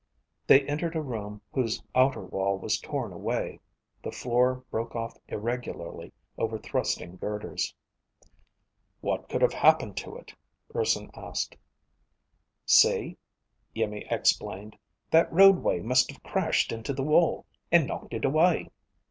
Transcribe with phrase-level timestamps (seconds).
[0.47, 3.59] They entered a room whose outer wall was torn away.
[4.01, 7.75] The floor broke off irregularly over thrusting girders.
[9.01, 10.33] "What could have happened to it?"
[10.73, 11.55] Urson asked.
[12.65, 13.19] "See,"
[13.75, 14.75] Iimmi explained.
[15.11, 18.71] "That roadway must have crashed into the wall and knocked it away."